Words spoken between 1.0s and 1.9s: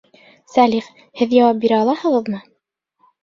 һеҙ яуап бирә